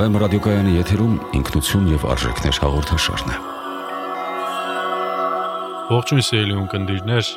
[0.00, 3.40] Վեմ ռադիոկայանի եթերում ինքնություն եւ արժեքներ հաղորդաշարն է։
[5.90, 7.32] Ողջույն սիրելի ունկնդիրներ,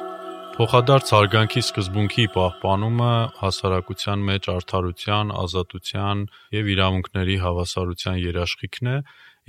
[0.54, 3.10] փոխադարձ հարգանքի սկզբունքի պահպանումը
[3.42, 6.22] հասարակության մեջ արդարության, ազատության
[6.56, 8.96] եւ իրավունքների հավասարության երաշխիքն է,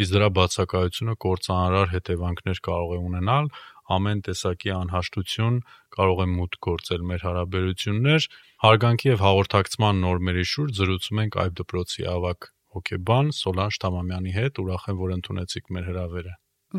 [0.03, 3.53] իսկ դրա բացակայությունը կործանարար հետևանքներ կարող է ունենալ
[3.95, 5.63] ամեն տեսակի անհաշտություն
[5.95, 8.29] կարող է մուտք գործել մեր հարաբերություններ
[8.67, 14.85] հարգանքի եւ հաղորդակցման նորմերի շուրջ զրուցում ենք այբ դպրոցի ավակ հոկեբան Սոլանջ Թամամյանի հետ։ Ուրախ
[14.91, 16.35] եմ, որ ընդունեցիք մեր հրավերը։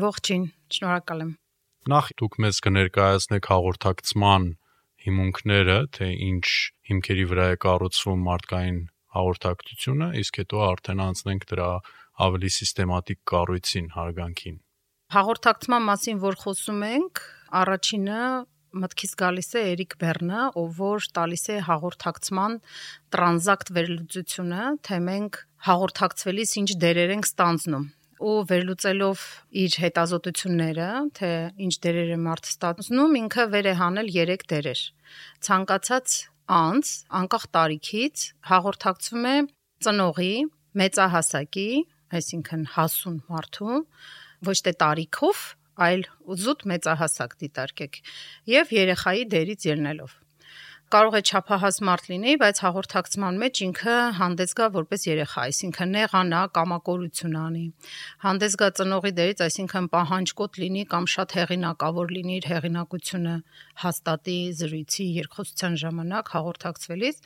[0.06, 0.44] Ողջույն,
[0.76, 1.32] շնորհակալ եմ։
[1.86, 4.46] Նախ դուք մեզ կներկայացնեք հաղորդակցման
[5.06, 6.46] հիմունքները, թե ինչ
[6.90, 8.80] հիմքերի վրա է կառուցվում մարդկային
[9.16, 11.70] հաղորդակցությունը, իսկ հետո արդեն անցնենք դրա
[12.26, 14.56] ավելի սիստեմատիկ կառույցին, հարգանքին։
[15.16, 17.22] Հաղորդակցման մասին որ խոսում ենք,
[17.62, 18.20] առաջինը
[18.82, 22.56] մտքից գալիս է Էրիկ Բեռնը, ով որ տալիս է հաղորդակցման
[23.16, 29.22] տրանզակտ վերլուծությունը, թե մենք հաղորդակցվելիս ինչ դերեր ենք ստանձնում ու վերլուծելով
[29.60, 30.88] իր հետազոտությունները,
[31.18, 31.30] թե
[31.66, 34.80] ինչ դերեր է մարդը ստանձնում, ինքը վեր է հանել 3 դերեր։
[35.46, 36.16] Ցանկացած
[36.56, 39.36] անձ, անկախ տարիքից, հաղորդակցվում է
[39.86, 40.32] ծնողի,
[40.80, 41.68] մեծահասակի,
[42.16, 43.78] այսինքն հասուն մարդու,
[44.46, 45.44] ոչ թե տարիքով,
[45.76, 46.06] այլ
[46.42, 47.98] զուտ մեծահասակ դիտարկեք
[48.52, 50.14] եւ երեխայի դերից ելնելով
[50.86, 56.42] կարող է չափահաս մարդ լինի, բայց հաղորդակցման մեջ ինքը հանդես գա որպես երեխա, այսինքն նեղանա,
[56.56, 57.64] կամակորություն անի։
[58.22, 63.34] Հանդես գա ծնողի դերից, այսինքն պահանջկոտ լինի կամ շատ հեղինակավոր լինի իր հեղինակությունը
[63.82, 67.20] հաստատի զրույցի երկխոսության ժամանակ հաղորդակցվելիս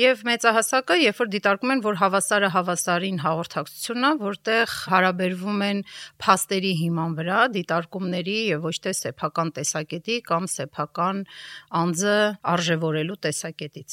[0.00, 5.82] եւ մեծահասակը, երբ որ դիտարկում են, որ հավասարը հավասարին հաղորդակցությունն է, որտեղ հարաբերվում են
[6.22, 11.24] փաստերի հիման վրա, դիտարկումների եւ ոչ թե սեփական տեսակետի կամ սեփական
[11.80, 12.16] անձը
[12.54, 13.92] արժևորել սովորելու տեսակետից։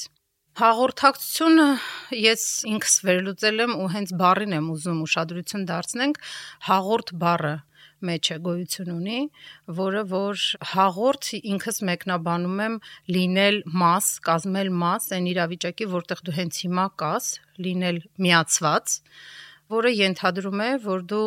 [0.58, 1.66] Հաղորդակցությունը
[2.18, 6.20] ես ինքս վերլուծել եմ ու հենց բառին եմ ուզում ուշադրություն դարձնենք
[6.68, 7.56] հաղորդ բառը
[8.08, 9.20] մեջ է գոյություն ունի,
[9.78, 10.42] որը որ
[10.72, 12.76] հաղորդ ինքս մեկնաբանում եմ
[13.16, 17.26] լինել մաս, կազմել մաս, այն իրավիճակի, որտեղ դու հենց հիմա կաս,
[17.68, 18.98] լինել միացված,
[19.78, 21.26] որը ենթադրում է, որ դու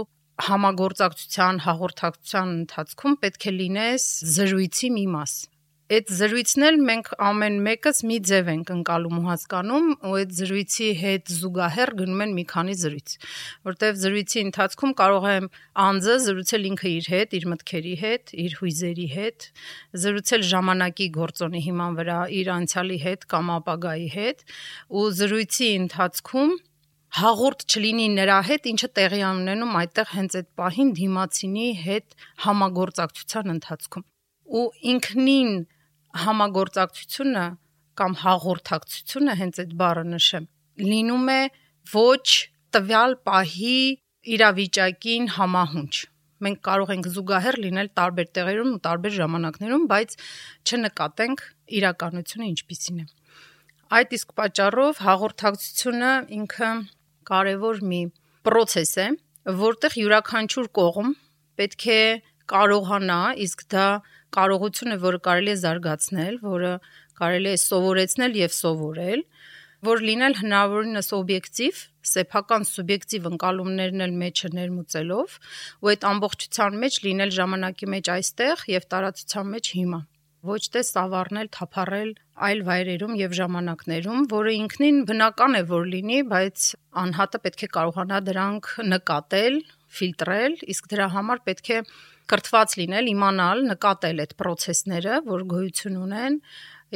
[0.51, 5.35] համագործակցության, հաղորդակցության ընթացքում պետք է լինես զրույցի մի մաս
[5.91, 10.91] այդ զրույցն էլ մենք ամեն մեկս մի ձև ենք ընկալում ու հասկանում ու այդ զրույցի
[11.01, 13.15] հետ զուգահեռ գնում են մի քանի զրույց
[13.71, 15.49] որտեվ զրույցի ընթացքում կարող եմ
[15.87, 19.49] անձը զրուցել ինքը իր հետ իր մտքերի հետ իր հույզերի հետ
[20.07, 24.45] զրուցել ժամանակի գործոնի հիման վրա իր անցյալի հետ կամ ապագայի հետ
[24.95, 26.59] ու զրույցի ընթացքում
[27.11, 32.15] հաղորդ չլինի նրա հետ, ինչը տեղի ունենում այդտեղ հենց այդ պահին դիմացինի հետ
[32.45, 34.05] համագործակցության ընթացքում։
[34.61, 35.51] Ու ինքնին
[36.27, 37.45] համագործակցությունը
[38.01, 40.47] կամ հաղորդակցությունը հենց այդ բառը նշեմ
[40.91, 41.43] լինում է
[41.95, 42.29] ոչ
[42.77, 43.77] տվյալ պահի
[44.37, 45.95] իրավիճակին համահունչ
[46.45, 50.15] մենք կարող ենք զուգահեռ լինել տարբեր տեղերում ու տարբեր ժամանակներում, բայց
[50.71, 51.43] չնկատենք
[51.81, 53.07] իրականությունը ինչպիսին է։
[54.01, 56.71] Այդ իսկ պատճառով հաղորդակցությունը ինքը
[57.31, 58.01] կարևոր մի
[58.47, 59.07] process է,
[59.61, 61.15] որտեղ յուրաքանչյուր կողմ
[61.61, 62.03] պետք է
[62.53, 63.87] կարողանա, իսկ դա
[64.37, 66.75] կարողություն է, որը կարելի է զարգացնել, որը
[67.21, 69.25] կարելի է սովորեցնել եւ սովորել,
[69.91, 75.37] որ լինել հնարավորինս օբյեկտիվ, սեփական սուբյեկտիվ ընկալումներն էլ մեջը ներմուծելով,
[75.81, 80.01] ու այդ ամբողջության մեջ լինել ժամանակի մեջ այստեղ եւ տարածության մեջ հիմա
[80.41, 82.11] ոչ թե սավառնել, թափառել
[82.49, 86.69] այլ վայրերում եւ ժամանակներում, որը ինքնին բնական է որ լինի, բայց
[87.03, 89.59] անհատը պետք է կարողանա դրանք նկատել,
[90.01, 91.79] ֆիլտրել, իսկ դրա համար պետք է
[92.31, 96.41] կրթված լինել, իմանալ, նկատել այդ process-ները, որ գոյություն ունեն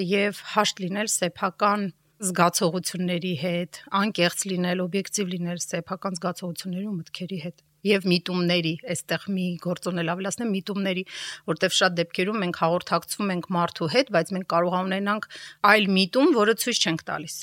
[0.05, 1.87] եւ հաշտ լինել սեփական
[2.25, 9.47] զգացողությունների հետ, անկեղծ լինել, օբյեկտիվ լինել սեփական զգացողությունների ու մտքերի հետ եւ միտումների, այստեղ մի
[9.65, 11.03] գործոնել ավելացնեմ միտումների,
[11.51, 15.29] որտեվ շատ դեպքերում մենք հաղորդակցվում ենք մարդու հետ, բայց մենք կարող ունենանք
[15.75, 17.37] այլ միտում, որը ցույց չենք տալիս։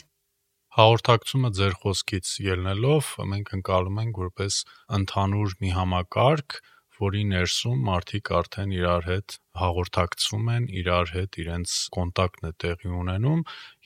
[0.71, 4.59] Հաղորդակցումը ձեր խոսքից ելնելով մենք ընկալում ենք որպես
[4.97, 6.59] ընդհանուր մի համակարգ,
[7.01, 13.41] որի ներսում մարդիկ արդեն իրար հետ հաղորդակցվում են, իրար հետ իրենց կոնտակտն է տեղի ունենում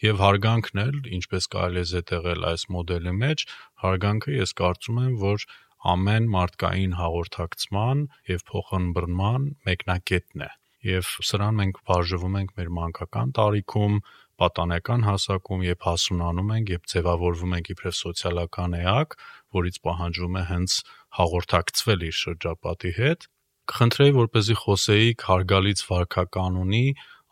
[0.06, 3.46] եւ հարգանքն էլ, ինչպես կարելի է զետեղել այս մոդելի մեջ,
[3.86, 5.48] հարգանքը ես կարծում եմ, որ
[5.96, 10.52] ամեն մարդկային հաղորդակցման եւ փոխանբռնման մեկնակետն է
[10.86, 13.96] եւ սրան մենք բաժվում ենք մեր մանկական տարիքում,
[14.42, 19.16] պատանեկան հասակում, երբ հասունանում ենք, երբ ձևավորվում ենք իբրև սոցիալական էակ,
[19.58, 20.78] որից պահանջվում է հենց
[21.16, 23.28] հաղորդակցվել իր շրջապատի հետ,
[23.72, 26.86] կխնդրեի, որպեսզի խոսեիք հարգալից վարքականոնի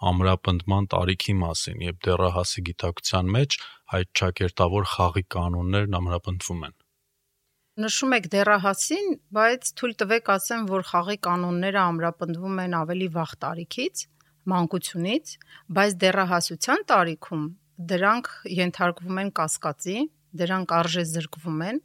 [0.03, 3.57] ամրապնդման տարիքի մասին, եւ դեռահասի գիտակցության մեջ
[3.97, 6.73] այդ ճակերտավոր խաղի կանոններն ամրապնդվում են։
[7.83, 14.03] նշում եք դեռահասին, բայց թույլ տվեք ասեմ, որ խաղի կանոնները ամրապնդվում են ավելի վաղ տարիքից,
[14.53, 15.31] մանկությունից,
[15.77, 17.47] բայց դեռահասության տարիքում
[17.93, 19.97] դրանք ենթարկվում են կասկածի,
[20.43, 21.81] դրանք արժե զրկվում են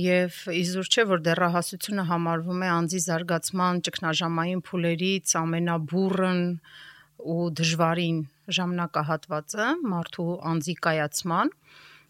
[0.00, 6.42] եւ իզուր չէ որ դեռահասությունը համարվում է անձի զարգացման ճգնաժամային փուլերից ամենաբուրըն
[7.34, 8.20] ու դժվարին
[8.58, 11.52] ժամանակահատվածը մարդու անձի կայացման,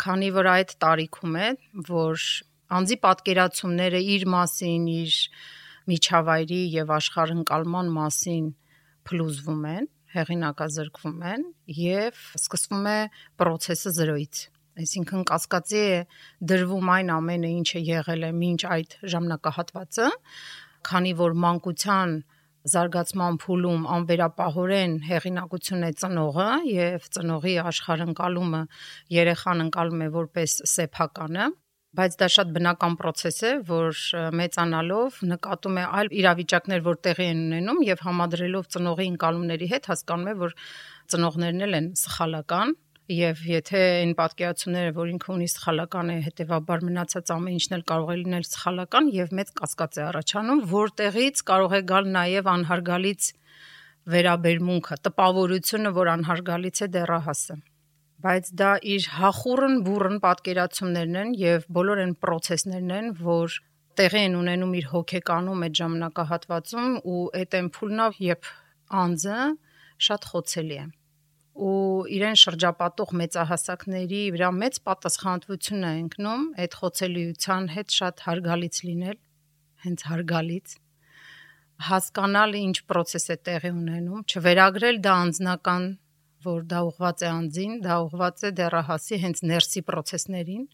[0.05, 1.49] քանի որ այդ տարիքում է,
[1.91, 2.29] որ
[2.81, 5.19] անձի պատկերացումները իր մասին, իր
[5.91, 8.47] միջավայրի եւ աշխարհընկալման մասին
[9.11, 11.45] փլուզվում են, հեղինակազրկվում են
[11.81, 12.99] եւ սկսվում է
[13.41, 14.47] process-ը զրոյից
[14.81, 16.00] այսինքն կասկածի է
[16.50, 20.11] դրվում այն ամենը, ինչը եղել է մինչ այդ ժամանակահատվածը,
[20.91, 22.15] քանի որ մանկության
[22.71, 28.61] զարգացման փուլում անվերապահորեն հեղինակություն է ծնողը եւ ծնողի աշխարհընկալումը
[29.17, 31.47] երեխան ընկալում է որպես սեփականը
[31.99, 33.97] բայց դա շատ բնական process է, որ
[34.38, 40.31] մեծանալով նկատում է այլ իրավիճակներ, որ տեղի են ունենում եւ համադրելով ծնողի ընկալումների հետ հասկանում
[40.31, 40.55] է, որ
[41.11, 42.77] ծնողներն էլ են սխալական
[43.11, 48.12] եւ եթե այն պատկերացումները, որ ինքը ունի սխալական է, հետեւաբար մնացած ամեն ինչն էլ կարող
[48.15, 53.33] է լինել սխալական եւ մեծ կասկած է առաջանում, որտեղից կարող է գալ նաեւ անհարգալից
[54.15, 57.57] վերաբերմունքը, տպավորությունը, որ անհարգալից է դեռահասը
[58.21, 63.56] բայց դա իր հախուրն բուրըն պատկերացումներն են եւ բոլոր այն process-ներն են, որ
[63.97, 68.51] տեղի են ունենում իր հոգեկանում այդ ժամանակահատվածում ու այդ ամփուլնավ, երբ
[69.01, 69.39] անձը
[70.11, 70.87] շատ խոցելի է
[71.61, 79.19] ու իրեն շրջապատող մեծահասակների վրա մեծ պատասխանատվություն է ընկնում այդ խոցելիության հետ շատ հարգալից լինել,
[79.85, 80.79] հենց հարգալից
[81.81, 85.85] հասկանալ ինչ process է տեղի ունենում, չվերագրել դա անձնական
[86.45, 90.67] որ դա ուղված է անձին, դա ուղված է դեռահասի հենց ներսի process-ներին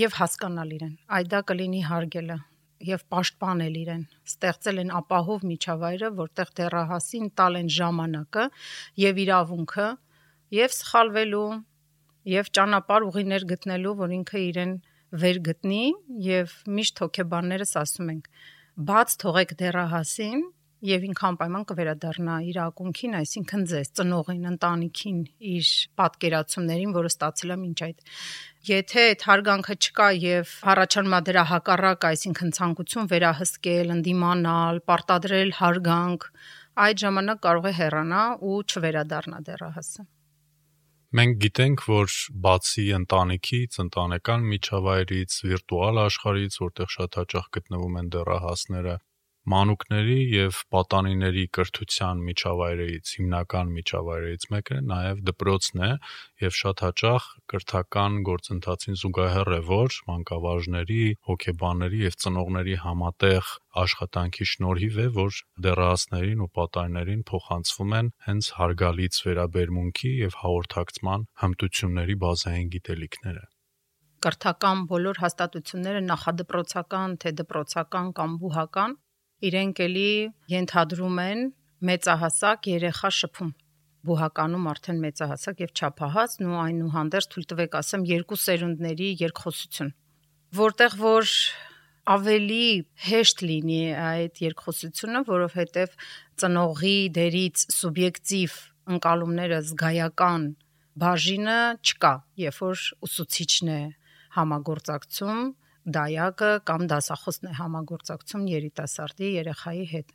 [0.00, 2.38] եւ հասկանալ իրեն։ Այդ դա կլինի հարգելը
[2.84, 8.46] եւ պաշտպանել իրեն։ Ստեղծել են ապահով միջավայրը, որտեղ դեռահասին տալ են ժամանակը
[9.04, 9.88] եւ իրավունքը
[10.54, 11.46] եւ սխալվելու
[12.34, 14.74] եւ ճանապարհ ուղիներ գտնելու, որ ինքը իրեն
[15.24, 15.84] վեր գտնի
[16.26, 18.28] եւ միշտ հոգեբաններս ասում ենք
[18.88, 20.40] բաց թողեք դեռահասին
[20.84, 25.20] եւ ինքը անպայման կվերադառնա իր ակունքին, այսինքն ձեզ, ծնողին, ընտանիքին,
[25.54, 25.68] իր
[26.00, 28.02] պատկերացումներին, որը ստացել է մինչ այդ։
[28.68, 36.28] Եթե այդ հարգանքը չկա եւ առաջանմա դրա հակառակ, այսինքն ցանկություն վերահսկել, ընդդիմանալ, պարտադրել հարգանք,
[36.84, 40.08] այդ ժամանակ կարող է հեռանա ու չվերադառնա դեռահասը։
[41.14, 42.14] Մենք գիտենք, որ
[42.44, 48.94] բացի ընտանիքից, ընտանեկան միջավայրից, վիրտուալ աշխարհից, որտեղ շատ հաճախ գտնվում են դեռահասները,
[49.52, 55.90] մանուկների եւ պատանիների կրթության միջավայրերից, հիմնական միջավայրերից մեկը նաեւ դպրոցն է
[56.44, 63.54] եւ շատ հաճախ կրթական գործընթացին զուգահեռ է, որ մանկավարժների, հոգեբանների եւ ծնողների համատեղ
[63.84, 72.16] աշխատանքի շնորհիվ է, որ դեռահասներին ու պատանիներին փոխանցվում են հենց հարգալից վերաբերմունքի եւ հաղորդակցման հմտությունների
[72.24, 73.44] բազային գիտելիքները
[74.24, 78.94] կրթական բոլոր հաստատությունները նախադպրոցական, թե դպրոցական կամ բուհական
[79.50, 80.08] իրենք էլի
[80.54, 81.44] ենթադրում են
[81.90, 83.52] մեծահասակ երեխա շփում
[84.04, 89.94] բուհականում արդեն մեծահասակ եւ չափահաս ու այնուհանդերձ թույլ տվեք ասեմ երկու սերունդների երկխոսություն
[90.54, 91.30] որտեղ որ
[92.04, 92.66] ավելի
[93.06, 95.94] հեշտ լինի այդ երկխոսությունը, որովհետև
[96.42, 98.56] ծնողի դերից սուբյեկտիվ
[98.94, 100.44] ընկալումները զգայական
[101.00, 102.12] բաժինը չկա,
[102.44, 103.80] երբ որ ուսուցիչն է
[104.36, 105.40] համագործակցում
[105.84, 110.14] դայակը կամ դասախոսն է համագործակցում երիտասարդի երեխայի հետ։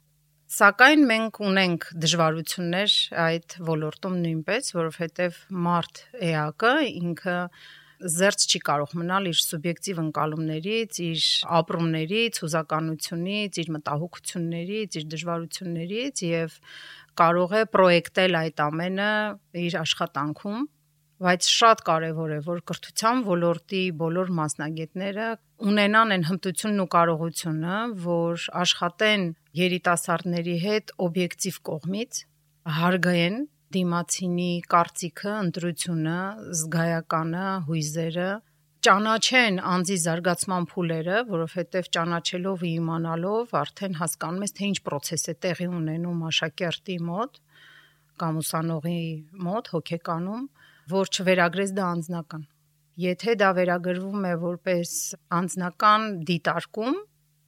[0.50, 5.36] Սակայն մենք ունենք դժվարություններ այդ ոլորտում նույնպես, որովհետև
[5.68, 7.36] մարդ էակը ինքը
[8.00, 11.24] զերծ չի կարող մնալ իր սուբյեկտիվ ընկալումներից, իր
[11.60, 16.58] ապրումներից, հուզականությունից, իր մտահոգություններից, իր դժվարություններից եւ
[17.20, 19.12] կարող է պրոյեկտել այդ ամենը
[19.68, 20.68] իր աշխատանքում
[21.20, 25.28] բայց շատ կարևոր է, որ կրթության ոլորտի բոլոր մասնագետները
[25.70, 29.26] ունենան այն հմտությունն ու կարողությունը, որ աշխատեն
[29.60, 32.22] երիտասարդների հետ օբյեկտիվ կողմից,
[32.80, 33.36] հարգեն
[33.76, 36.20] դիմացինի կարծիքը, ընտրությունը,
[36.60, 38.30] զգայականը, հույզերը,
[38.88, 45.36] ճանաչեն անձի զարգացման փուլերը, որովհետև ճանաչելով ու իմանալով արդեն հասկանում ես, թե ինչ process է
[45.44, 47.42] տեղի ունենում աշակերտի մոտ
[48.24, 49.02] կամ ուսանողի
[49.50, 50.48] մոտ հոգեկանում
[50.90, 52.46] որ չվերագրես դա անձնական։
[53.00, 54.94] Եթե դա վերագրվում է որպես
[55.40, 56.98] անձնական դիտարկում,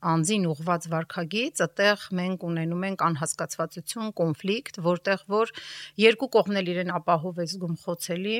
[0.01, 5.53] անձին ուղված վարքագիծ, այդտեղ մենք ունենում ենք անհասկացվածություն, կոնֆլիկտ, որտեղ որ
[6.01, 8.35] երկու կողմն էլ իրեն ապահով է զգում խոցելի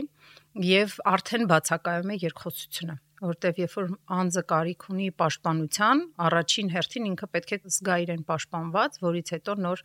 [0.72, 7.30] եւ արդեն բացակայում է երկխոսությունը որտեվ երբ որ անձը կարիք ունի պաշտպանության, առաջին հերթին ինքը
[7.36, 9.84] պետք է զգա իրեն պաշտպանված, որից հետո նոր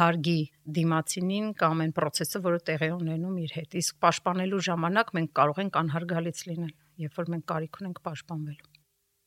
[0.00, 0.36] հարգի
[0.80, 5.82] դիմացինին կամ այն process-ը, որը տեղի ունենում իր հետ։ Իսկ պաշտպանելու ժամանակ մենք կարող ենք
[5.84, 6.78] անհարգալից լինել,
[7.08, 8.73] երբ որ մենք կարիք ունենք պաշտպանվելու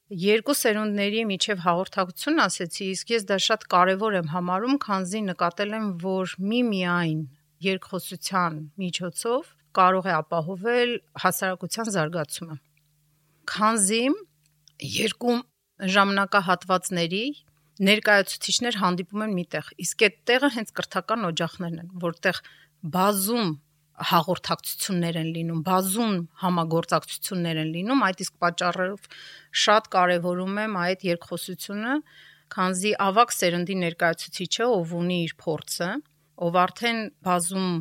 [0.08, 5.90] երկու սերունդների միջև հաղորդակցություն ասեցի, իսկ ես դա շատ կարևոր եմ համարում, քանզի նկատել եմ,
[6.06, 7.20] որ միմիայն
[7.68, 10.96] երկխոսության միջոցով կարող է ապահովել
[11.26, 12.58] հասարակության զարգացումը
[13.48, 14.02] քանզի
[14.84, 15.36] երկու
[15.94, 17.24] ժամանակահատվածների
[17.88, 22.40] ներկայացուցիչներ հանդիպում են միտեղ։ Իսկ այդ տեղը հենց կրթական օջախներն են, որտեղ
[22.96, 23.52] բազում
[23.98, 29.08] հաղորդակցություններ են լինում, բազում համագործակցություններ են լինում, այդ իսկ պատճառով
[29.66, 31.94] շատ կարևորում եմ այդ երկխոսությունը,
[32.54, 35.90] քանզի ավակ սերնդի ներկայացուցիչը, ով ունի իր փորձը,
[36.48, 37.72] ով արդեն բազում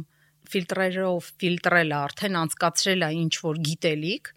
[0.46, 4.32] ֆիլտրերով ֆիլտրել է, արդեն անցկացրել է ինչ որ գիտելիք,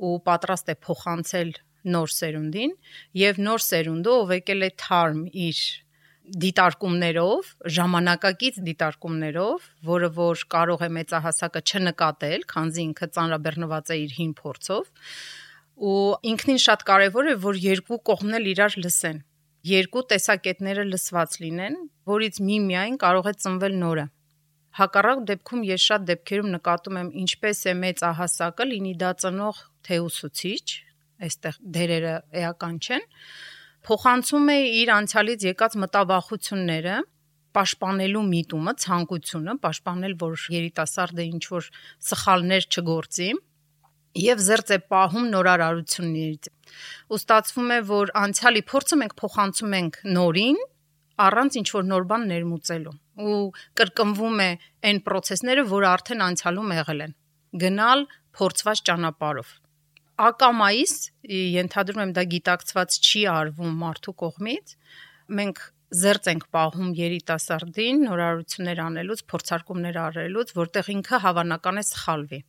[0.00, 1.50] ու պատրաստ է փոխանցել
[1.94, 2.72] նոր սերունդին
[3.20, 5.60] եւ նոր սերունդը ով եկել է թարմ իր
[6.44, 14.32] դիտարկումներով, ժամանակակից դիտարկումներով, որը որ կարող է մեծահասակը չնկատել, քանզի ինքը ծանրաբեռնված է իր հին
[14.40, 14.90] փորձով,
[15.90, 15.98] ու
[16.30, 19.20] ինքնին շատ կարևոր է, որ երկու կողմն էլ իրար լսեն։
[19.70, 21.76] Երկու տեսակետները լսված լինեն,
[22.10, 24.06] որից մի միայն կարող է ծնվել նորը։
[24.80, 29.98] Հակառակ դեպքում ես շատ դեպքերում նկատում եմ ինչպես է մեծ ահասակը լինի դա ծնող թե
[30.06, 30.66] ուսուցիչ,
[31.26, 33.06] այստեղ դերերը էական չեն,
[33.86, 36.96] փոխանցում է իր անցյալից եկած մտավախությունները,
[37.56, 41.70] պաշտպանելու միտումը, ցանկությունը, պաշտպանել, որ երիտասարդը ինչ որ
[42.10, 43.30] սխալներ չգործի,
[44.20, 46.50] եւ զերծ է պահում նորարարություններից։
[47.10, 50.60] Ու ստացվում է, որ անցյալի փորձը մենք փոխանցում ենք նորին,
[51.20, 53.40] առանց ինչ որ նոր բան ներմուծելու ու
[53.76, 54.50] կրկնվում է
[54.90, 57.16] այն process-ները, որ արդեն անցյալում եղել են։
[57.60, 58.06] Գնալ
[58.38, 59.50] փորձված ճանապարհով
[60.20, 60.94] ակամայից
[61.56, 64.74] ենթադրում եմ դա գիտակցված չի արվում մարդու կողմից
[65.40, 72.40] մենք զերծ ենք պահում երիտասարդին նորարարություններ անելուց, փորձարկումներ արելուց, որտեղ ինքը հավանական է սխալվի։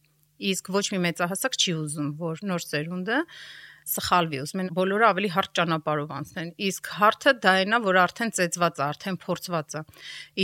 [0.51, 3.17] Իսկ ոչ մի մեծահասակ չի ուզում, որ նոր ծերունդը
[3.91, 8.81] սխալվի, ուզում են բոլորը ավելի հարթ ճանապարհով անցնեն։ Իսկ հարթը դա այնա, որ արդեն ծեծված
[8.81, 9.83] է, արդեն փորձված է։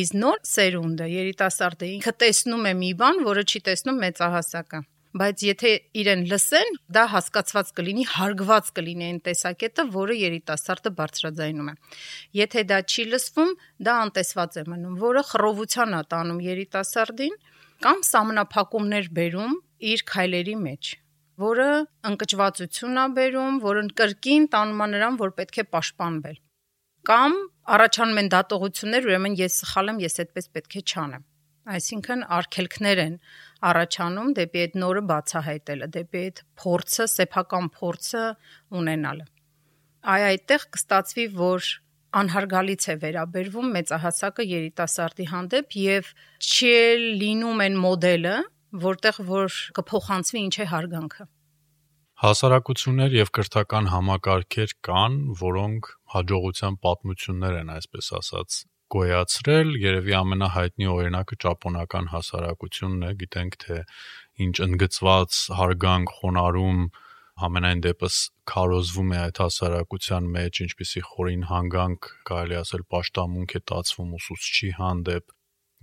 [0.02, 4.82] Իսկ նոր սերունդը, երիտասարդը ինքը տեսնում է մի բան, որը չի տեսնում մեծահասակը
[5.22, 5.72] բայց եթե
[6.02, 11.76] իրեն լսեն, դա հասկացված կլինի, հարգված կլինի այն տեսակետը, որը երիտասարդը բարձրաձայնում է։
[12.42, 13.52] Եթե դա չի լսվում,
[13.88, 17.36] դա անտեսված է մնում, որը խռովության է տանում երիտասարդին
[17.88, 19.60] կամ սամնափակումներ բերում
[19.92, 20.96] իր քայլերի մեջ
[21.38, 21.70] որը
[22.10, 26.38] ընկճվածություն է բերում, որը կրկին տանում է նրան, որ պետք է պաշտպանվել։
[27.08, 27.36] Կամ
[27.78, 31.26] առաջանում են դատողություններ, ուրեմն ես սխալ եմ, ես այդպես պետք է չանեմ։
[31.78, 33.16] Այսինքն արգելքներ են
[33.72, 38.24] առաջանում դեպի այդ նորը բացահայտելը, դեպի այդ փորձը, սեփական փորձը
[38.82, 39.26] ունենալը։
[40.08, 41.70] Այ այդտեղ կստացվի, որ
[42.18, 46.76] անհարգալից է վերաբերվում մեծահասակը երիտասարդի հանդեպ եւ չի
[47.24, 48.36] լինում այն մոդելը,
[48.88, 51.28] որտեղ որ կփոխանցվի ինչ է հարգանքը։
[52.18, 58.58] Հասարակություններ եւ կրթական համակարգեր կան, որոնք հաջողության պատմություններ են, այսպես ասած,
[58.94, 63.78] գոյացրել, երևի ամենահայտնի օրինակը ճապոնական հասարակությունն է, գիտենք թե
[64.48, 66.82] ինչ ընդգծված հարգանք խոնարհում
[67.48, 68.16] ամենայն դեպս
[68.50, 75.36] քարոզվում է այդ հասարակության մեջ, ինչպիսի խորին հանգանք, կարելի ասել աշտամունք է տածվում ուսուցչի հանդեպ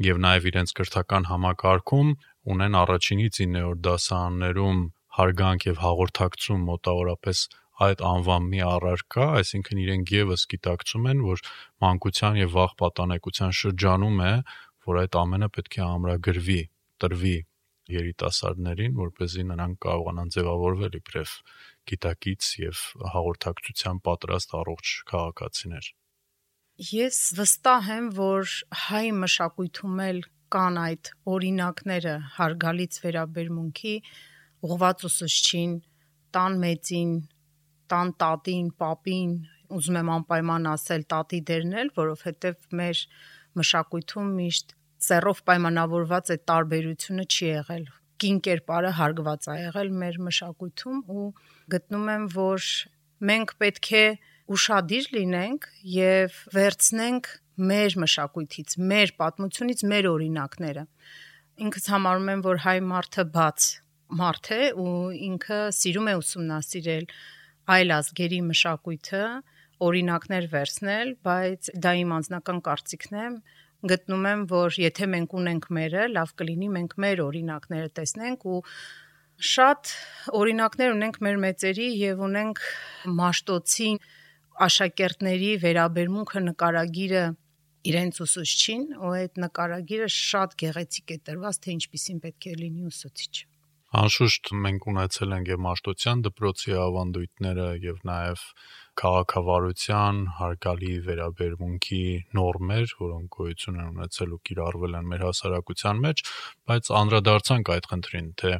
[0.04, 2.08] եւ նաեւ իրենց կրթական համակարգում
[2.54, 4.80] ունեն առաջինից 9-րդ դասարաններում
[5.18, 7.42] հարգանք եւ հաղորդակցում մոտավորապես
[7.82, 11.42] այդ անվան մի առարկա, այսինքն իրենք եւս գիտակցում են, որ
[11.84, 14.34] մանկության եւ վաղ պատանեկության շրջանում է,
[14.86, 16.60] որ այդ ամենը պետք է ամրագրվի,
[17.02, 17.36] տրվի
[17.94, 21.34] երիտասարդներին, որ เป զի նրանք կարողանան ձևավորվել իբրև
[21.90, 25.90] գիտակից եւ հաղորդակցության պատրաստ առողջ քաղաքացիներ։
[26.94, 28.54] Ես վստահ եմ, որ
[28.84, 30.22] հայ մշակույթում էլ
[30.54, 33.94] կան այդ օրինակները հարգալից վերաբերմունքի
[34.64, 35.72] ուղված ուսուցչին,
[36.34, 37.12] տան մեծին,
[37.92, 39.34] տան տատին, պապին,
[39.74, 43.02] ուզում եմ անպայման ասել տատի դերն էլ, որովհետև մեր
[43.60, 44.74] մշակույթում միշտ
[45.04, 47.84] ծերով պայմանավորված է տարբերությունը չի եղել։
[48.24, 51.26] Կին կերպարը հարգված է եղել մեր մշակույթում ու
[51.74, 52.68] գտնում եմ, որ
[53.30, 54.04] մենք պետք է
[54.54, 60.84] ուրشادիր լինենք եւ վերցնենք մեր մշակույթից, մեր պատմությունից մեր օրինակները։
[61.64, 63.68] Ինքս համարում եմ, որ հայ մարդը բաց
[64.18, 64.94] մարդ է ու
[65.28, 67.06] ինքը սիրում է ուսումնասիրել
[67.74, 69.24] այլ ազգերի մշակույթը,
[69.84, 73.28] օրինակներ վերցնել, բայց դա իմ անձնական կարծիքն է
[73.84, 78.60] գտնում եմ, որ եթե մենք ունենք մերը, լավ կլինի մենք մեր օրինակները տեսնենք ու
[79.52, 79.92] շատ
[80.40, 82.62] օրինակներ ունենք մեր մեծերի եւ ունենք
[83.20, 83.90] Մաշտոցի
[84.68, 87.24] աշակերտների վերաբերմունքը նկարագիրը
[87.90, 93.53] իրենց ուսուցչին, ու այդ նկարագիրը շատ գեղեցիկ է տրված, թե ինչպեսին պետք է լինի ուսուցիչը։
[93.94, 98.40] Անշուշտ մենք ունեցել ենք եւ Մաշտոցյան դպրոցի ավանդույթները եւ նաեւ
[99.00, 102.00] քաղաքավարության հարգալի վերաբերմունքի
[102.38, 106.24] նորմեր, որոնք գոյություն են ունեցել ու կիրառվել են մեր հասարակության մեջ,
[106.70, 108.52] բայց անդրադարձանք այդ խնդրին, թե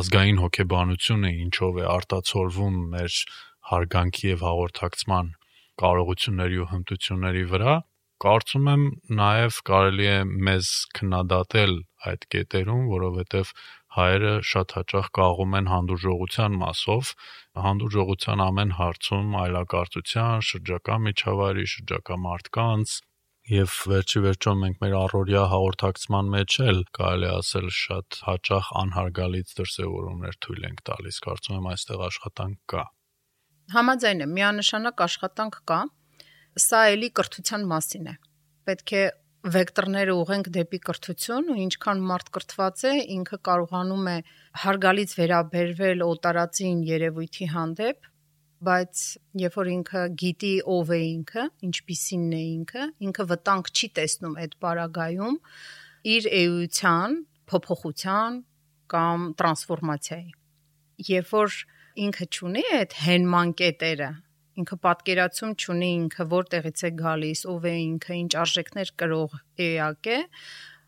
[0.00, 3.22] ազգային հոգեբանությունը ինչով է արտացոլվում մեր
[3.72, 5.32] հարգանքի եւ հաղորդակցման
[5.82, 7.80] կարողությունների ու հմտությունների վրա
[8.22, 8.82] կարծում եմ
[9.18, 11.72] նաև կարելի է մեզ քննադատել
[12.10, 13.50] այդ կետերում, որովհետև
[13.96, 17.14] հայերը շատ հաճախ կաղում են հանդուրժողության մասով,
[17.68, 23.00] հանդուրժողության ամեն հարցում այլակարծության, շրջակա միջավայրի, շրջակա մարդկանց
[23.50, 30.36] Եվ վերջի վերջո մենք մեր առօրյա հաղորդակցման մեջ էլ կարելի ասել շատ հաճախ անհարգալից դրսևորումներ
[30.46, 32.84] թույլ ենք տալիս։ Կարծում եմ այստեղ աշխատանք կա։
[33.74, 35.80] Համաձայն եմ, միանշանակ աշխատանք կա։
[36.62, 38.14] Սա էլի կրթության մասին է։
[38.70, 39.02] Պետք է
[39.42, 44.16] վեկտորները ուղենք դեպի կրթություն ու ինչքան մարդ կրթված է, ինքը կարողանում է
[44.62, 48.06] հարգալից վերաբերվել օտարածին երևույթի հանդեպ,
[48.62, 49.02] բայց
[49.42, 54.56] երբ որ ինքը գիտի ով է ինքը, ինչպիսինն է ինքը, ինքը վտանգ չի տեսնում այդ
[54.62, 55.36] պարագայում
[56.12, 57.18] իր էության,
[57.50, 58.38] փոփոխության
[58.94, 60.30] կամ տրանսֆորմացիայի։
[61.10, 61.58] Երբ որ
[62.06, 64.10] ինքը ճունի այդ հենման կետերը,
[64.62, 70.18] ինքը պատկերացում չունի ինքը որտեղից է գալիս, ով է ինքը, ինչ արժեքներ կրող էակ է,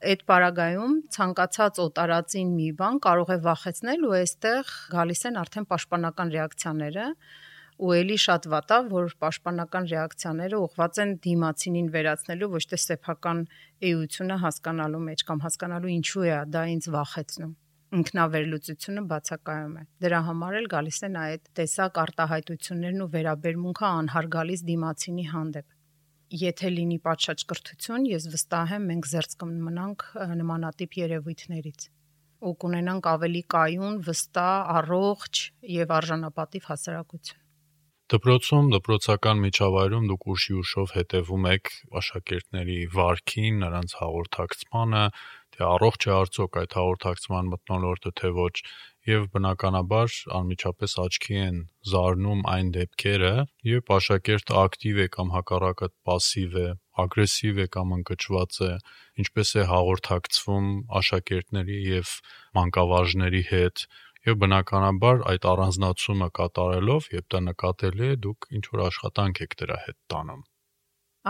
[0.04, 6.32] այդ պարագայում ցանկացած օտարածին մի բան կարող է վախեցնել ու այստեղ գալիս են արդեն պաշտպանական
[6.34, 7.06] ռեակցիաները
[7.84, 13.44] ու ելի շատ վատա, որ պաշտպանական ռեակցիաները ուղղված են դիմացինին վերացնելու ոչ թե սեփական
[13.90, 17.54] էությունը հասկանալու մեջ կամ հասկանալու ինչու է դա ինձ վախեցնում
[17.98, 25.26] ինքնավերլուծությունը բացակայում է։ Դրա համար էլ գալիս են այդ տեսակ արտահայտություններն ու վերաբերմունքը անհարգալից դիմացինի
[25.34, 25.68] հանդեպ։
[26.44, 30.06] Եթե լինի պատշաճ կրթություն, ես վստահ եմ մենք զերծ կմնանք
[30.40, 31.88] նմանատիպ երևույթներից
[32.44, 35.40] ու կունենանք ավելի կայուն, վստահ, առողջ
[35.74, 37.40] եւ արժանապատիվ հասարակություն։
[38.12, 45.04] Դպրոցում, դպրոցական միջավայրում դուք ուշի ուշով հետևում եք աշակերտների վարքին, նրանց հաղորդակցմանը,
[45.55, 48.53] թե առողջ է արդյոք այդ հաղորդակցման մթնոլորտը թե ոչ
[49.09, 51.57] եւ բնականաբար անմիջապես աչքի են
[51.91, 53.31] զարնում այն դեպքերը,
[53.69, 56.67] երբ աշակերտը ակտիվ է կամ հակառակը пассив է,
[57.03, 58.71] ագրեսիվ է կամ ընկճված է,
[59.23, 60.69] ինչպես է հաղորդակցվում
[61.01, 62.13] աշակերտների եւ
[62.59, 63.87] մանկավարժների հետ
[64.29, 69.83] եւ բնականաբար այդ առանձնացումը կատարելով, երբ դա նկատելի է, դուք ինչ որ աշխատանք եք դրա
[69.87, 70.47] հետ տանում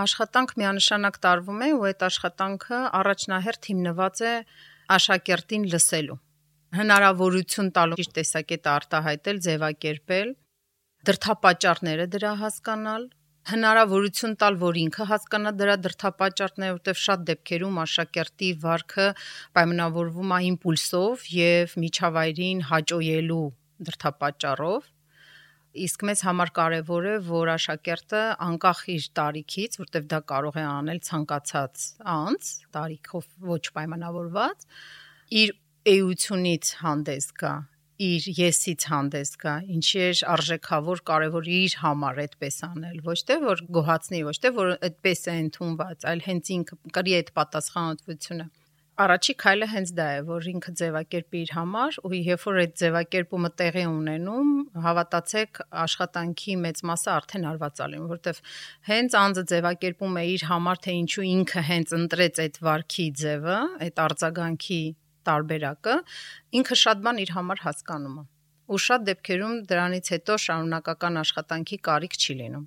[0.03, 4.37] աշխատանք միանշանակ տարվում է ու այդ աշխատանքը առաջնահերթ հիմնված է
[4.99, 6.21] աշակերտին լսելու
[6.75, 10.31] հնարավորություն տալու ճիշտ տեսակետը արտահայտել, ձևակերպել,
[11.09, 13.05] դրթապաճառները դրա հասկանալ,
[13.51, 19.07] հնարավորություն տալ, որ ինքը հասկանա դրա դրթապաճառները, որտեղ շատ դեպքերում աշակերտի վարքը
[19.59, 23.45] պայմանավորվում է իմպուլսով եւ միջավայրին հաճոյելու
[23.91, 24.91] դրթապաճառով
[25.75, 31.01] իսկ մեզ համար կարևոր է, որ աշակերտը անկախ իր տարիքից, որտեվ դա կարող է անել
[31.09, 31.85] ցանկացած
[32.15, 34.67] անձ, տարիքով ոչ պայմանավորված,
[35.43, 35.55] իր
[35.95, 37.55] էությունից հանդես գա,
[38.05, 43.65] իր եսից հանդես գա, ինչի է արժեքավոր կարևոր իր համար այդպես անել, ոչ թե որ
[43.77, 48.49] գոհացնի, ոչ թե որ այդպես է ընդունված, այլ հենց ինքը կրի այդ պատասխանատվությունը
[48.95, 53.51] առաջի քայլը հենց դա է, որ ինքը ձևակերպի իր համար ու երբ որ այդ ձևակերպումը
[53.61, 54.51] տեղի ունենում,
[54.85, 58.43] հավատացեք, աշխատանքի մեծ մասը արդեն արված ալին, որովհետև
[58.91, 64.05] հենց անձը ձևակերպում է իր համար, թե ինչու ինքը հենց ընտրեց այդ վարքի ձևը, այդ
[64.05, 64.83] արձագանքի
[65.25, 65.97] տարբերակը,
[66.61, 68.25] ինքը շատ բան իր համար հասկանում է։
[68.65, 72.65] Ու շատ դեպքերում դրանից հետո շարունակական աշխատանքի կարիք չի լինում։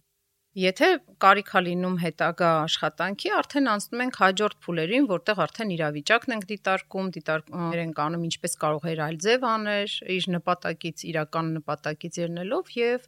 [0.57, 0.87] Եթե
[1.21, 7.81] կարիքա լինում հետագա աշխատանքի, արդեն անցնում ենք հաջորդ փուլերին, որտեղ արդեն իրավիճակն ենք դիտարկում, դիտարկումներ
[7.83, 13.05] ենք անում, ինչպես կարող է այլ ձև աներ, իր նպատակից, իրական նպատակից ելնելով եւ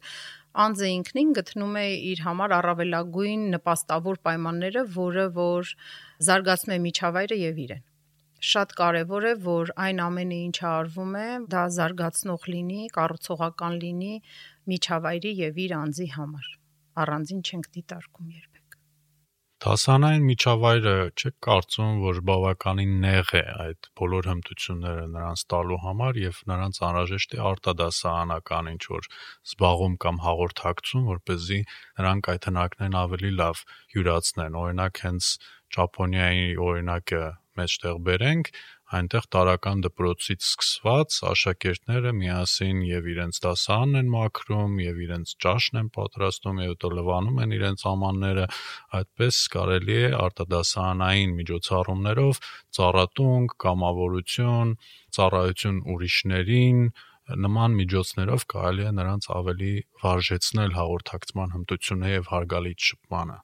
[0.66, 5.74] անձը ինքնին գտնում է իր համար առավելագույն նպաստավոր պայմանները, որը որ
[6.30, 7.84] զարգացնում է միջավայրը եւ իրեն
[8.50, 14.14] շատ կարևոր է, որ այն ամենը ինչ արվում է, դա զարգացնող լինի, կառուցողական լինի
[14.70, 16.50] միջավայրի եւ իր անձի համար
[17.04, 18.60] առանձին չենք դիտարկում երբեք։
[19.60, 26.38] Դասանային միջավայրը չեք կարծում, որ բավականին նեղ է այդ բոլոր հմտությունները նրանց տալու համար եւ
[26.52, 29.10] նրանց անհրաժեշտ է արտադասարանական ինչ որ
[29.50, 31.60] զբաղում կամ հաղորդակցում, որ เป զի
[32.00, 33.62] նրանք այդ հնակներն ավելի լավ
[33.96, 35.30] յուրացնեն։ Օրինակ հենց
[35.76, 37.22] Ճապոնիայի օրինակը
[37.60, 38.48] մեջտեղ բերենք,
[38.90, 45.90] այնտեղ տարական դպրոցից սկսված աշակերտները միասին եւ իրենց դասարանն են մաքրում եւ իրենց ճաշն են
[45.96, 48.46] պատրաստում եւ հետո լվանում են իրենց ամանները
[49.00, 52.40] այդպես կարելի է արտադասարանային միջոցառումներով
[52.80, 54.74] ծառատունք, կամավորություն,
[55.18, 56.82] ծառայություն ուրիշներին
[57.46, 63.38] նման միջոցներով կարելի է նրանց ավելի վարժեցնել հաղորդակցման հմտությունը եւ հարգալից շփմանը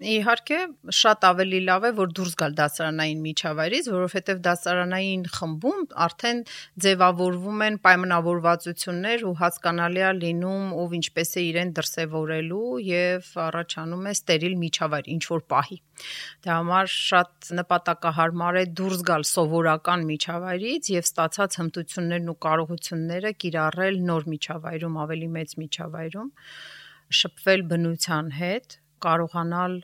[0.00, 0.58] Իհարկե,
[0.96, 6.40] շատ ավելի լավ է, որ դուրս գալ դասարանային միջավայրից, որովհետև դասարանային խմբում արդեն
[6.84, 14.16] ձևավորվում են պայմանավորվածություններ ու հասկանալի է լինում ով ինչպես է իրեն դրսևորելու եւ առաջանում է
[14.16, 15.80] ստերիլ միջավայր ինչ որ պահի։
[16.48, 24.04] Դա համար շատ նպատակահարմար է դուրս գալ սովորական միջավայրից եւ ստացած հմտություններն ու կարողությունները կիրառել
[24.08, 26.30] նոր միջավայրում, ավելի մեծ միջավայրում
[27.20, 29.76] շփվել բնության հետ, կարողանալ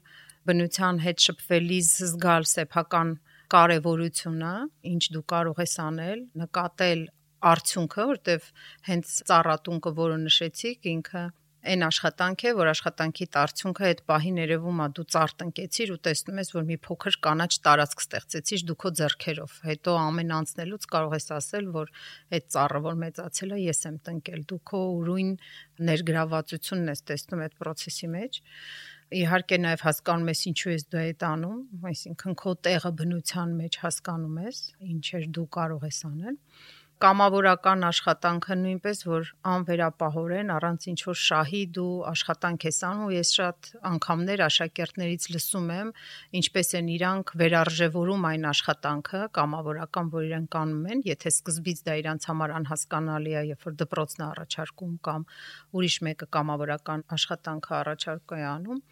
[0.47, 3.17] բնության հետ շփվելիս զգալ սեփական
[3.55, 4.53] կարևորությունը,
[4.93, 7.03] ինչ դու կարող ես անել, նկատել
[7.51, 8.47] արդյունքը, որտեվ
[8.91, 11.25] հենց ծառատունկը, որը նշեցիք, ինքը
[11.67, 16.41] այն աշխատանք է, որ աշխատանքի արդյունքը այդ պահին երևում է դու ծառ տնկեցիր ու տեսնում
[16.43, 21.29] ես, որ մի փոքր կանաչ տարածք ստեղծեցիր դու քո ձեռքերով։ Հետո ամեն անցնելուց կարող ես
[21.37, 21.93] ասել, որ
[22.39, 25.33] այդ ծառը, որ մեծացել է, ես եմ տնկել։ Դու քո ուրույն
[25.91, 28.41] ներգրավվածությունն ես տեսնում այդ process-ի մեջ
[29.15, 34.41] իհարկե նաև հասկանում ես ինչու ես դու այդ անում, այսինքն քո տեղը բնության մեջ հասկանում
[34.47, 34.59] ես,
[34.97, 36.39] ինչեր դու կարող ես անել
[36.97, 43.69] կամավորական աշխատանքը նույնպես որ անվերապահորեն առանց ինչ որ շահի դու աշխատանք ես անում ես շատ
[43.91, 45.91] անգամներ աշակերտներից լսում եմ
[46.41, 52.31] ինչպես են իրանք վերարժևորում այն աշխատանքը կամավորական որ իրանք անում են եթե սկզբից դա իրանց
[52.33, 55.29] համար անհասկանալի է երբ որ դպրոցն է առաջարկում կամ
[55.77, 58.83] ուրիշ մեկը կամավորական աշխատանքը առաջարկ է անում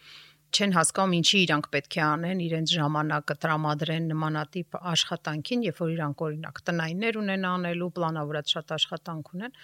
[0.55, 6.23] չեն հասկանում ինչի իրանք պետք է անեն, իրենց ժամանակը տրամադրեն նմանատիպ աշխատանքին, երբ որ իրանք
[6.25, 9.55] օրինակ տնայիններ ունեն անելու, պլանավորած շատ աշխատանք ունեն,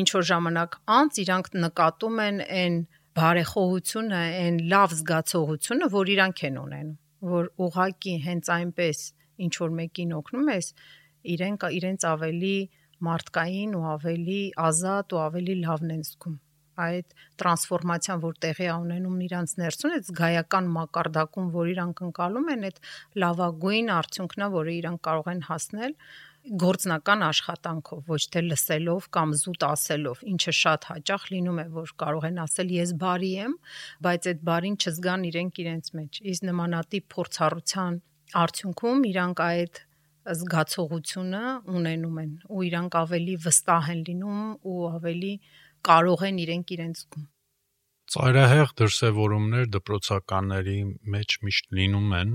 [0.00, 2.76] ինչ որ ժամանակ անց իրանք նկատում են այն
[3.20, 6.98] բարեխոհությունը, այն լավ զգացողությունը, որ իրանք են ունենում,
[7.30, 9.02] որ ուղակի հենց այնպես
[9.46, 10.70] ինչ որ մեկին օգնում ես,
[11.34, 12.54] իրենք իրենց ավելի
[13.10, 16.38] մարդկային ու ավելի ազատ ու ավելի լավն են զգում
[16.86, 22.66] այդ տրանսֆորմացիան, որ տեղի է ունենում իրանց ներսում, այդ զգայական մակարդակում, որ իրանք ընկալում են,
[22.70, 22.82] այդ
[23.24, 25.94] լավագույն արդյունքն է, որը իրանք կարող են հասնել
[26.40, 32.26] գործնական աշխատանքով, ոչ թե լսելով կամ զուտ ասելով, ինչը շատ հաճախ լինում է, որ կարող
[32.30, 33.56] են ասել ես բարի եմ,
[34.06, 38.00] բայց այդ բարին չզգան իրենք իրենց մեջ։ Իսկ նմանատիպ փորձառության
[38.40, 39.82] արդյունքում իրանք այդ
[40.40, 41.44] զգացողությունը
[41.76, 45.34] ունենում են ու իրանք ավելի վստահ են լինում ու ավելի
[45.88, 47.26] կարող են իրենք իրենց զգում։
[48.10, 50.78] Ծայրահեղ դրսևորումներ դպրոցականների
[51.14, 52.32] մեջ միշտ լինում են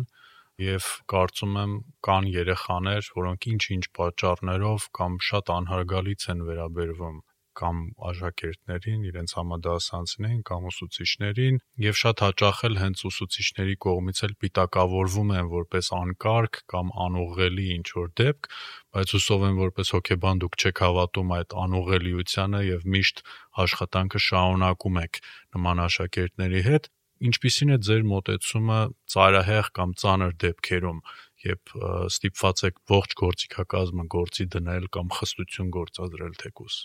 [0.66, 1.74] եւ կարծում եմ
[2.08, 7.18] կան երեխաներ, որոնք ինչ-ինչ պատճառներով կամ շատ անհարգալից են վերաբերվում
[7.60, 15.34] կամ աշակերտներին, իրենց համադասանցիներին կամ ուսուցիչներին եւ շատ հաճախ էլ հենց ուսուցիչների կողմից էլ պիտակավորվում
[15.36, 18.52] են որպես անկարգ կամ անուղղելի ինչ որ դեպք,
[18.96, 23.24] բայց հուսով եմ որպես հոգեբան դուք չեք հավատում այդ անուղղելիությանը եւ միշտ
[23.66, 25.24] աշխատանքը շարունակում եք
[25.56, 28.80] նման աշակերտների հետ ինչպիսին է ձեր մտածումը
[29.14, 31.00] ծայրահեղ կամ ծանր դեպքերում,
[31.46, 31.74] երբ
[32.12, 36.82] ստիպված եք ողջ գործիքակազմը գործի դնել կամ խստություն գործադրել թեկուս։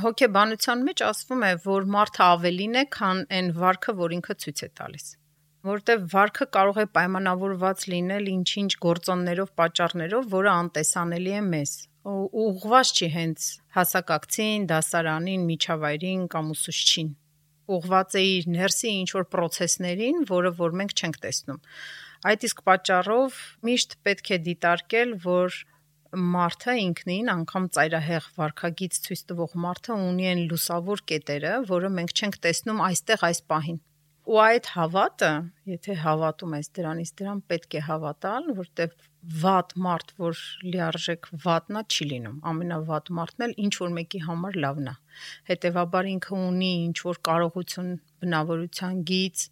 [0.00, 4.70] Հոգեբանության մեջ ասվում է, որ մարդը ավելին է, քան այն վարքը, որ ինքը ցույց է
[4.80, 5.10] տալիս
[5.62, 11.74] որտեվ վարքը կարող է պայմանավորված լինել ինչ-ինչ գործոններով, պատճառներով, որը անտեսանելի է մեզ։
[12.12, 13.44] Ու ուղղված չի հենց
[13.76, 17.12] հասակակցին, դասարանին, միջավայրին կամ ուսուցչին։
[17.76, 21.60] Ուղղված է իր ներսի ինչ որ process-ներին, որը որ մենք չենք տեսնում։
[22.32, 23.38] Այդ իսկ պատճառով
[23.70, 25.62] միշտ պետք է դիտարկել, որ
[26.12, 32.36] մարդը ինքնին անգամ ծայրահեղ վարքագից ցույց տվող մարդը ունի են լուսավոր կետերը, որը մենք չենք
[32.46, 33.78] տեսնում այստեղ այս պահին։
[34.22, 35.30] Ու այդ հավատը,
[35.72, 38.92] եթե հավատում ես դրանից, դրան պետք է հավատալ, որտեղ
[39.42, 44.92] վատ մարդ, որ լիարժեք վատնա չի լինում։ Ամենավատ մարդն էլ ինչ որ մեկի համար լավն
[44.92, 44.94] է։
[45.50, 47.90] Հետևաբար ինքը ունի ինչ որ կարողություն,
[48.22, 49.44] բնավորության գից,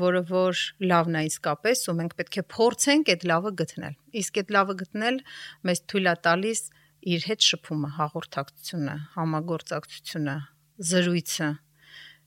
[0.00, 4.56] որը որ լավն է իսկապես ու մենք պետք է փորձենք այդ լավը գտնել։ Իսկ այդ
[4.56, 5.20] լավը գտնել
[5.70, 6.64] մեզ թույլ է տալիս
[7.16, 10.36] իր հետ շփումը, հաղորդակցությունը, համագործակցությունը,
[10.90, 11.50] զրույցը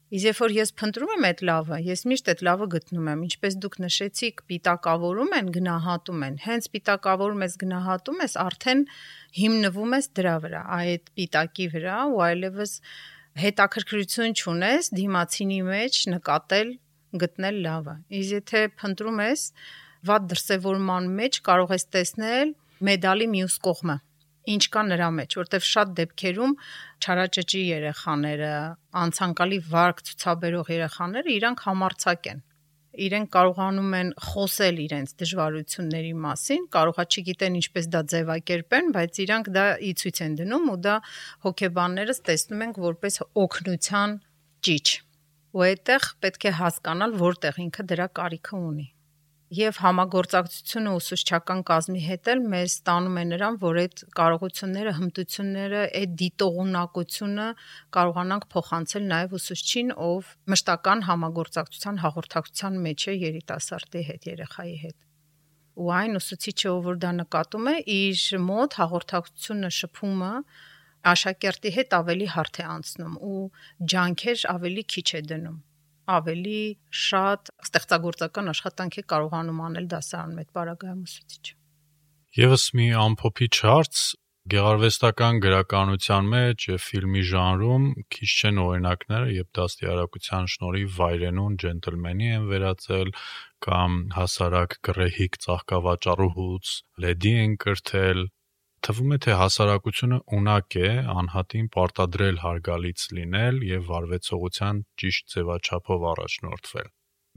[0.09, 3.57] Իսկ երբ որ ես փնտրում եմ այդ լավը, ես միշտ այդ լավը գտնում եմ, ինչպես
[3.61, 8.81] դուք նշեցիք, պիտակավորում են, գնահատում են։ Հենց պիտակավորում ես, գնահատում ես, արդեն
[9.37, 12.73] հիմնվում ես դրա վրա, այդ պիտակի վրա, ու այլևս
[13.45, 16.73] հետաքրքրություն չունես դիմացինի մեջ նկատել,
[17.23, 19.45] գտնել լավը։ Իսկ եթե փնտրում ես
[20.09, 22.53] վատ դրսևորման մեջ, կարող ես տեսնել
[22.89, 23.97] մեդալի մյուս կողմը
[24.49, 26.53] ինչ կա նրա մեջ, որտեվ շատ դեպքերում
[27.03, 28.53] չարաճճի երեխաները,
[29.03, 32.45] անցանկալի վարք ցուցաբերող երեխաները իրանք համարցակ են
[32.99, 39.65] իրենք կարողանում են խոսել իրենց դժվարությունների մասին, կարողա չգիտեն ինչպես դա ձևակերպեն, բայց իրանք դա
[39.89, 40.95] ի ցույց են դնում ու դա
[41.45, 44.17] հոգեբաններս տեսնում ենք որպես օգնության
[44.65, 44.87] ճիչ։
[45.49, 48.87] Ու այդտեղ պետք է հասկանալ, որտեղ ինքը դրա կարիքը ունի
[49.57, 56.13] եւ համագործակցությունը ուսուցչական կազմի հետ էլ մեզ տանում է նրան, որ այդ կարողությունները, հմտությունները, այդ
[56.21, 57.47] դիտողունակությունը
[57.97, 64.97] կարողանանք փոխանցել նաեւ ուսուցչին, ով մշտական համագործակցության հաղորդակցության մեջ է երիտասարդի հետ, երեխայի հետ
[65.79, 70.31] ու այն ուսուցիչը, ով որ դա նկատում է, իր մոտ հաղորդակցությունը շփումը
[71.13, 73.41] աշակերտի հետ ավելի հարթ է անցնում ու
[73.93, 75.57] ջանքեր ավելի քիչ է դնում
[76.09, 76.61] ավելի
[77.05, 81.53] շատ ստեղծագործական աշխատանք է կարողանում անել դասարանում այդ բարագայում ուսուցիչը։
[82.39, 84.01] Եվս մի ամփոփիչ հարց
[84.49, 87.83] Գեղարվեստական գրականության մեջ եւ ֆիլմի ժանրում
[88.15, 93.11] քիչ չեն օրինակները, երբ դաստիարակության շնորհիվ վայրենուն ջենտլմենի են վերածել
[93.67, 96.73] կամ հասարակ գռեհիկ ծաղկավաճառուհուց
[97.05, 98.23] լեդի են կրթել,
[98.85, 106.87] Թվում է, թե հասարակությունը ունակ է անհատին պարտադրել հարգալից լինել եւ վարվեցողության ճիշտ ձևաչափով առաջնորդվել։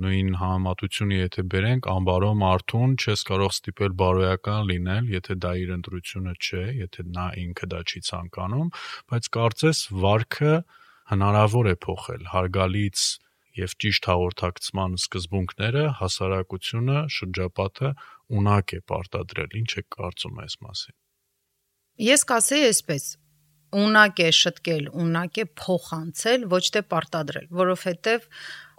[0.03, 6.33] Նույն համեմատությունը եթե բերենք անբարո մարդուն, չես կարող ստիպել բարոյական լինել, եթե դա իր ընտրությունը
[6.47, 8.73] չէ, եթե նա ինքը դա չի ցանկանում,
[9.13, 10.55] բայց կարծես վարքը
[11.13, 13.05] հնարավոր է փոխել հարգալից
[13.59, 17.95] եւ ճիշտ հաղորդակցման սկզբունքները հասարակությունը շրջապատը
[18.41, 21.02] ունակ է պարտադրել։ Ինչ է կարծում այս մասին։
[22.01, 23.05] Ես կասեի այսպես.
[23.73, 28.27] ունակ է շտկել, ունակ է փոխանցել, ոչ թե պարտադրել, որովհետև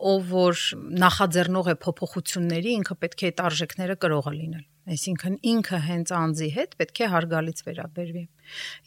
[0.09, 0.61] ով որ
[1.01, 6.75] նախաձեռնող է փոփոխությունների, ինքը պետք է այդ արժեքները կրողը լինել։ Այսինքն ինքը հենց անձի հետ
[6.81, 8.25] պետք է հարգալից վերաբերվի։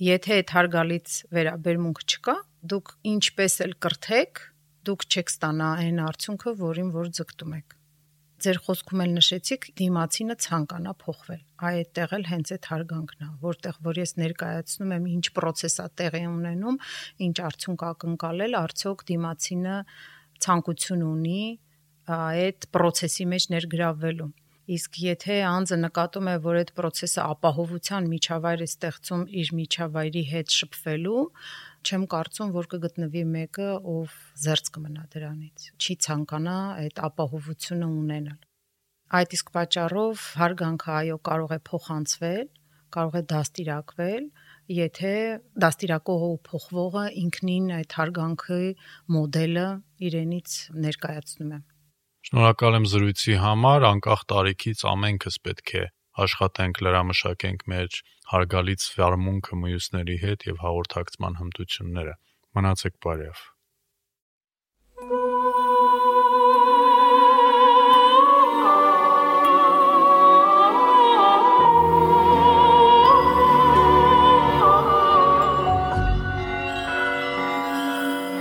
[0.07, 2.37] Եթե այդ հարգալից վերաբերմունք չկա,
[2.71, 4.45] դուք ինչպես էլ կրթեք,
[4.87, 7.76] դուք չեք ստանա այն արդյունքը, որին որ ձգտում եք
[8.46, 14.00] ձեր խոսքում էլ նշեցիք դիմացինը ցանկանա փոխվել։ Այդտեղ էլ հենց այդ հարգանքն է, որտեղ որ
[14.02, 16.80] ես ներկայացնում եմ ինչ process է տեղի ունենում,
[17.26, 19.76] ինչ արդյունք ակնկալել, արդյոք դիմացինը
[20.46, 21.42] ցանկություն ունի
[22.16, 24.32] այդ process-ի մեջ ներգրավվելու։
[24.76, 30.54] Իսկ եթե անձը նկատում է, որ այդ process-ը ապահովության միջավայր է ստեղծում իր միջավայրի հետ
[30.56, 31.22] շփվելու,
[31.87, 38.40] չեմ կարծում, որ կգտնվի մեկը, ով զերծ կմնա դրանից։ Չի ցանկանա այդ ապահովությունը ունենալ։
[39.16, 42.46] Այդ իսկ պատճառով հարգանքը այո կարող է փոխանցվել,
[42.96, 44.29] կարող է դաստիարակվել,
[44.77, 45.12] եթե
[45.62, 48.62] դաստիարակողը ու փոխվողը ինքնին այդ հարգանքի
[49.16, 49.66] մոդելը
[50.11, 51.61] իրենից ներկայացնում է։
[52.27, 55.85] Շնորհակալ եմ զրույցի համար, անկախ տարիքից ամենքս պետք է
[56.24, 57.98] աշխատենք լրամշակենք մեր
[58.33, 62.16] հարգալից վարմունքը մյուսների հետ եւ հաղորդակցման հմտությունները։
[62.57, 63.44] Մնացեք բարև։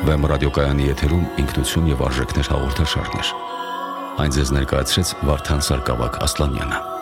[0.06, 3.32] Վեմ ռադիոկայանի եթերում ինքնություն եւ արժեքներ հաղորդաշարներ։
[4.24, 6.95] Այն ձեզ ներկայացրեց Վարդան Սարգսակ Ասլանյանը։